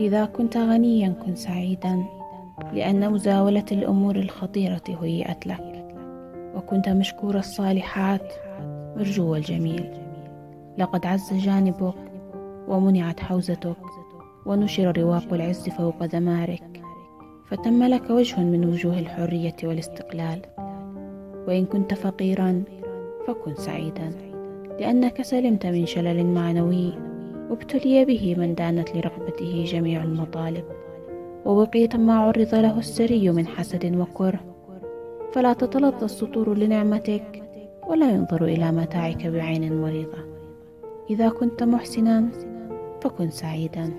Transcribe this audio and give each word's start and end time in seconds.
إذا 0.00 0.24
كنت 0.24 0.56
غنيا 0.56 1.14
كن 1.26 1.34
سعيدا 1.34 2.04
لأن 2.72 3.12
مزاولة 3.12 3.64
الأمور 3.72 4.16
الخطيرة 4.16 4.82
هيئت 5.02 5.46
لك. 5.46 5.94
وكنت 6.56 6.88
مشكور 6.88 7.38
الصالحات 7.38 8.32
مرجو 8.96 9.36
الجميل. 9.36 9.90
لقد 10.78 11.06
عز 11.06 11.34
جانبك 11.34 11.94
ومنعت 12.68 13.20
حوزتك 13.20 13.76
ونشر 14.46 14.98
رواق 14.98 15.32
العز 15.32 15.68
فوق 15.68 16.06
دمارك 16.06 16.82
فتم 17.48 17.82
لك 17.82 18.10
وجه 18.10 18.40
من 18.40 18.64
وجوه 18.64 18.98
الحرية 18.98 19.56
والاستقلال. 19.64 20.42
وإن 21.48 21.64
كنت 21.64 21.94
فقيرا 21.94 22.62
فكن 23.26 23.54
سعيدا 23.54 24.12
لأنك 24.80 25.22
سلمت 25.22 25.66
من 25.66 25.86
شلل 25.86 26.26
معنوي. 26.26 27.09
وابتلي 27.50 28.04
به 28.04 28.34
من 28.38 28.54
دانت 28.54 28.96
لرغبته 28.96 29.64
جميع 29.64 30.02
المطالب 30.02 30.64
ووقيت 31.44 31.96
ما 31.96 32.18
عرض 32.18 32.54
له 32.54 32.78
السري 32.78 33.30
من 33.30 33.46
حسد 33.46 33.96
وكره. 33.96 34.40
فلا 35.32 35.52
تتلظى 35.52 36.04
السطور 36.04 36.54
لنعمتك 36.54 37.42
ولا 37.88 38.10
ينظر 38.10 38.44
إلى 38.44 38.72
متاعك 38.72 39.26
بعين 39.26 39.82
مريضة. 39.82 40.18
إذا 41.10 41.28
كنت 41.28 41.62
محسنا 41.62 42.28
فكن 43.02 43.30
سعيدا 43.30 43.90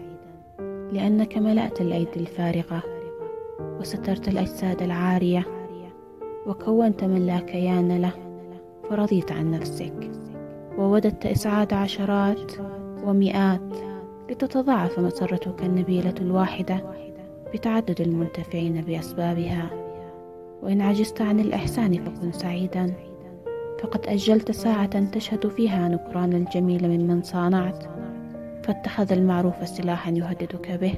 لأنك 0.91 1.37
ملأت 1.37 1.81
الأيدي 1.81 2.19
الفارغة 2.19 2.83
وسترت 3.79 4.27
الأجساد 4.27 4.81
العارية 4.81 5.45
وكونت 6.47 7.03
من 7.03 7.25
لا 7.25 7.39
كيان 7.39 8.01
له 8.01 8.13
فرضيت 8.89 9.31
عن 9.31 9.51
نفسك. 9.51 10.11
ووددت 10.77 11.25
إسعاد 11.25 11.73
عشرات 11.73 12.51
ومئات 13.05 13.61
لتتضاعف 14.29 14.99
مسرتك 14.99 15.63
النبيلة 15.63 16.13
الواحدة 16.21 16.83
بتعدد 17.53 18.01
المنتفعين 18.01 18.81
بأسبابها. 18.81 19.69
وإن 20.63 20.81
عجزت 20.81 21.21
عن 21.21 21.39
الإحسان 21.39 22.05
فكن 22.05 22.31
سعيدا. 22.31 22.93
فقد 23.83 24.05
أجلت 24.07 24.51
ساعة 24.51 25.05
تشهد 25.11 25.47
فيها 25.47 25.87
نكران 25.89 26.33
الجميل 26.33 26.87
ممن 26.89 27.21
صانعت. 27.21 27.83
فاتخذ 28.63 29.11
المعروف 29.11 29.67
سلاحا 29.67 30.11
يهددك 30.11 30.71
به. 30.71 30.93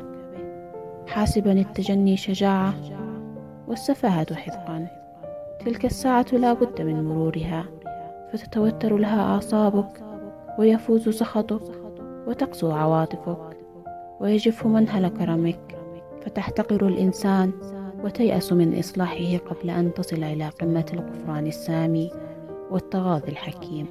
حاسبا 1.07 1.51
التجني 1.51 2.17
شجاعة 2.17 2.73
والسفاهة 3.67 4.35
حذقا 4.35 4.87
تلك 5.65 5.85
الساعة 5.85 6.25
لا 6.33 6.53
بد 6.53 6.81
من 6.81 7.03
مرورها. 7.03 7.65
فتتوتر 8.33 8.97
لها 8.97 9.21
أعصابك 9.21 10.03
ويفوز 10.59 11.09
سخطك. 11.09 11.82
وتقسو 12.27 12.71
عواطفك 12.71 13.57
ويجف 14.19 14.67
منهل 14.67 15.07
كرمك 15.07 15.75
فتحتقر 16.21 16.87
الإنسان 16.87 17.51
وتيأس 18.03 18.53
من 18.53 18.79
إصلاحه 18.79 19.37
قبل 19.37 19.69
أن 19.69 19.93
تصل 19.93 20.23
إلى 20.23 20.49
قمة 20.49 20.85
الغفران 20.93 21.47
السامي 21.47 22.11
والتغاضي 22.71 23.31
الحكيم. 23.31 23.87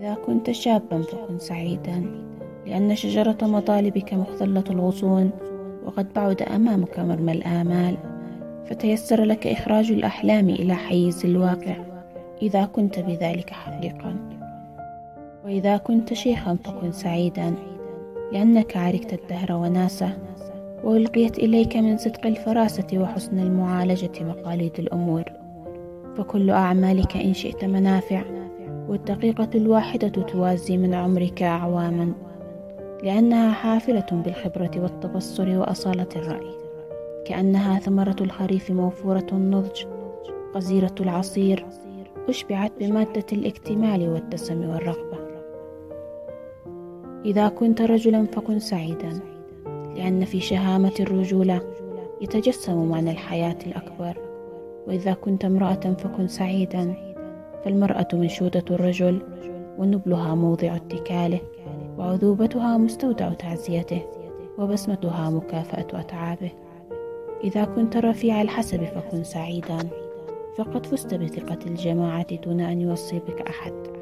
إذا 0.00 0.14
كنت 0.14 0.50
شابا 0.50 1.02
فكن 1.02 1.38
سعيدا 1.38 2.04
لأن 2.66 2.96
شجرة 2.96 3.38
مطالبك 3.42 4.14
مختلة 4.14 4.64
الغصون 4.70 5.30
وقد 5.84 6.12
بعد 6.12 6.42
أمامك 6.42 6.98
مرمى 6.98 7.32
الآمال. 7.32 7.96
فتيسر 8.66 9.24
لك 9.24 9.46
إخراج 9.46 9.92
الأحلام 9.92 10.48
إلى 10.48 10.74
حيز 10.74 11.26
الواقع 11.26 11.76
إذا 12.42 12.64
كنت 12.64 12.98
بذلك 12.98 13.50
حقيقا 13.50 14.27
وإذا 15.44 15.76
كنت 15.76 16.14
شيخا 16.14 16.58
فكن 16.64 16.92
سعيدا 16.92 17.54
لأنك 18.32 18.76
عركت 18.76 19.12
الدهر 19.12 19.52
وناسه 19.52 20.18
وألقيت 20.84 21.38
إليك 21.38 21.76
من 21.76 21.98
صدق 21.98 22.26
الفراسة 22.26 22.86
وحسن 22.94 23.38
المعالجة 23.38 24.10
مقاليد 24.20 24.72
الأمور. 24.78 25.24
فكل 26.16 26.50
أعمالك 26.50 27.16
إن 27.16 27.34
شئت 27.34 27.64
منافع 27.64 28.22
والدقيقة 28.88 29.48
الواحدة 29.54 30.08
توازي 30.08 30.76
من 30.76 30.94
عمرك 30.94 31.42
أعواما 31.42 32.12
لأنها 33.02 33.52
حافلة 33.52 34.06
بالخبرة 34.12 34.70
والتبصر 34.76 35.58
وأصالة 35.58 36.08
الرأي. 36.16 36.54
كأنها 37.26 37.78
ثمرة 37.78 38.16
الخريف 38.20 38.70
موفورة 38.70 39.26
النضج 39.32 39.84
غزيرة 40.54 40.94
العصير 41.00 41.66
أشبعت 42.28 42.72
بمادة 42.80 43.26
الاكتمال 43.32 44.08
والدسم 44.08 44.68
والرغبة. 44.68 45.17
إذا 47.24 47.48
كنت 47.48 47.82
رجلا 47.82 48.26
فكن 48.26 48.58
سعيدا 48.58 49.20
لأن 49.96 50.24
في 50.24 50.40
شهامة 50.40 50.92
الرجولة 51.00 51.60
يتجسم 52.20 52.88
معنى 52.88 53.10
الحياة 53.10 53.56
الأكبر. 53.66 54.16
وإذا 54.86 55.12
كنت 55.12 55.44
امرأة 55.44 55.96
فكن 55.98 56.28
سعيدا 56.28 56.94
فالمرأة 57.64 58.08
منشودة 58.12 58.64
الرجل 58.70 59.22
ونبلها 59.78 60.34
موضع 60.34 60.76
اتكاله 60.76 61.40
وعذوبتها 61.98 62.76
مستودع 62.76 63.32
تعزيته 63.32 64.02
وبسمتها 64.58 65.30
مكافأة 65.30 66.00
أتعابه. 66.00 66.50
إذا 67.44 67.64
كنت 67.64 67.96
رفيع 67.96 68.42
الحسب 68.42 68.84
فكن 68.84 69.24
سعيدا 69.24 69.78
فقد 70.56 70.86
فزت 70.86 71.14
بثقة 71.14 71.58
الجماعة 71.66 72.34
دون 72.34 72.60
أن 72.60 72.80
يوصي 72.80 73.18
بك 73.18 73.40
أحد. 73.40 73.97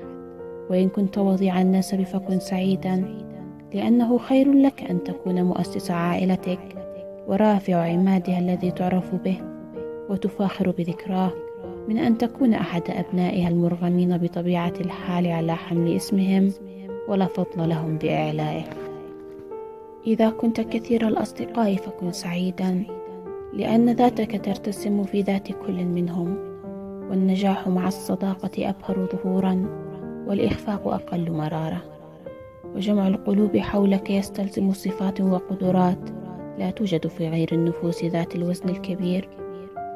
وإن 0.71 0.89
كنت 0.89 1.19
وضيع 1.19 1.61
النسب 1.61 2.03
فكن 2.03 2.41
سعيدا 2.41 3.05
لأنه 3.75 4.19
خير 4.19 4.53
لك 4.53 4.91
أن 4.91 5.05
تكون 5.05 5.43
مؤسس 5.43 5.91
عائلتك 5.91 6.61
ورافع 7.27 7.77
عمادها 7.77 8.39
الذي 8.39 8.71
تعرف 8.71 9.15
به 9.15 9.39
وتفاخر 10.09 10.71
بذكراه 10.71 11.33
من 11.89 11.99
أن 11.99 12.19
تكون 12.19 12.55
أحد 12.55 12.83
أبنائها 12.89 13.49
المرغمين 13.49 14.19
بطبيعة 14.19 14.73
الحال 14.81 15.27
على 15.27 15.55
حمل 15.55 15.97
اسمهم 15.97 16.53
ولا 17.09 17.27
فضل 17.27 17.69
لهم 17.69 17.99
بإعلائه. 17.99 18.65
إذا 20.07 20.31
كنت 20.31 20.61
كثير 20.61 21.09
الأصدقاء 21.09 21.77
فكن 21.77 22.13
سعيدا 22.13 22.85
لأن 23.53 23.91
ذاتك 23.91 24.45
ترتسم 24.45 25.05
في 25.05 25.23
ذات 25.23 25.49
كل 25.53 25.85
منهم 25.85 26.37
والنجاح 27.11 27.69
مع 27.69 27.89
الصداقة 27.89 28.51
أبهر 28.59 29.09
ظهورا. 29.13 29.86
والإخفاق 30.27 30.89
أقل 30.89 31.31
مرارة. 31.31 31.83
وجمع 32.75 33.09
القلوب 33.09 33.57
حولك 33.57 34.11
يستلزم 34.11 34.73
صفات 34.73 35.21
وقدرات 35.21 35.99
لا 36.59 36.71
توجد 36.71 37.07
في 37.07 37.29
غير 37.29 37.49
النفوس 37.53 38.05
ذات 38.05 38.37
الوزن 38.37 38.69
الكبير. 38.69 39.29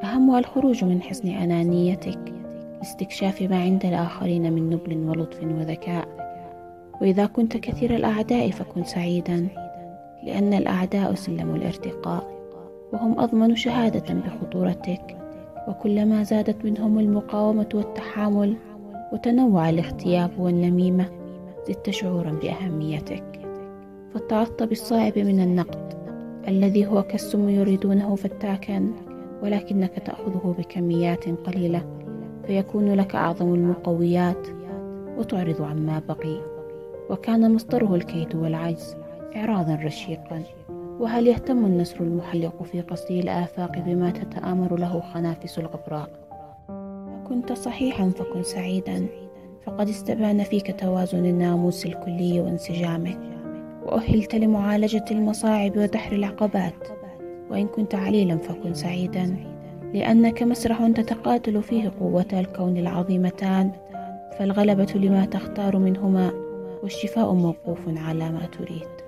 أهمها 0.03 0.39
الخروج 0.39 0.83
من 0.83 1.01
حصن 1.01 1.27
أنانيتك 1.27 2.33
لاستكشاف 2.77 3.41
ما 3.41 3.61
عند 3.61 3.85
الآخرين 3.85 4.53
من 4.53 4.69
نبل 4.69 4.97
ولطف 5.09 5.43
وذكاء. 5.43 6.07
وإذا 7.01 7.25
كنت 7.25 7.57
كثير 7.57 7.95
الأعداء 7.95 8.51
فكن 8.51 8.83
سعيدا 8.83 9.47
لأن 10.23 10.53
الأعداء 10.53 11.13
سلم 11.13 11.55
الارتقاء 11.55 12.31
وهم 12.93 13.19
أضمن 13.19 13.55
شهادة 13.55 14.13
بخطورتك. 14.13 15.17
وكلما 15.67 16.23
زادت 16.23 16.65
منهم 16.65 16.99
المقاومة 16.99 17.69
والتحامل 17.73 18.55
وتنوع 19.11 19.69
الاغتياب 19.69 20.31
والنميمة 20.39 21.05
زدت 21.67 21.89
شعورا 21.89 22.31
بأهميتك. 22.31 23.39
فاتعظت 24.13 24.63
بالصائب 24.63 25.19
من 25.19 25.39
النقد 25.39 25.93
الذي 26.47 26.87
هو 26.87 27.03
كالسم 27.03 27.49
يريدونه 27.49 28.15
فتاكا 28.15 28.87
ولكنك 29.43 29.99
تأخذه 30.05 30.55
بكميات 30.57 31.29
قليلة 31.29 31.85
فيكون 32.47 32.93
لك 32.93 33.15
أعظم 33.15 33.53
المقويات 33.53 34.47
وتعرض 35.17 35.61
عما 35.61 36.01
بقي. 36.09 36.37
وكان 37.09 37.55
مصدره 37.55 37.95
الكيد 37.95 38.35
والعجز 38.35 38.95
إعراضا 39.35 39.75
رشيقا. 39.75 40.43
وهل 40.99 41.27
يهتم 41.27 41.65
النسر 41.65 42.01
المحلق 42.01 42.63
في 42.63 42.81
قصي 42.81 43.19
الآفاق 43.19 43.79
بما 43.79 44.09
تتآمر 44.09 44.79
له 44.79 45.01
خنافس 45.13 45.59
الغبراء؟ 45.59 46.09
كنت 47.31 47.53
صحيحا 47.53 48.09
فكن 48.09 48.43
سعيدا. 48.43 49.07
فقد 49.65 49.89
استبان 49.89 50.43
فيك 50.43 50.79
توازن 50.79 51.25
الناموس 51.25 51.85
الكلي 51.85 52.41
وانسجامه. 52.41 53.17
وأهلت 53.85 54.35
لمعالجة 54.35 55.05
المصاعب 55.11 55.77
ودحر 55.77 56.15
العقبات. 56.15 56.87
وإن 57.49 57.67
كنت 57.67 57.95
عليلا 57.95 58.37
فكن 58.37 58.73
سعيدا. 58.73 59.35
لأنك 59.93 60.43
مسرح 60.43 60.87
تتقاتل 60.87 61.63
فيه 61.63 61.91
قوتا 61.99 62.39
الكون 62.39 62.77
العظيمتان. 62.77 63.71
فالغلبة 64.39 64.93
لما 64.95 65.25
تختار 65.25 65.77
منهما. 65.77 66.31
والشفاء 66.83 67.33
موقوف 67.33 67.79
على 67.87 68.31
ما 68.31 68.45
تريد. 68.45 69.00